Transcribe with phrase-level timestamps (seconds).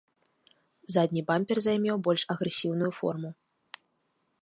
[0.95, 3.29] Задні бампер займеў больш агрэсіўную форму.